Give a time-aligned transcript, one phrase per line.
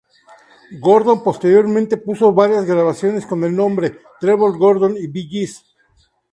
[0.81, 5.63] Gordon posteriormente puso varias grabaciones con el nombre, Trevor Gordon y Bee Gees.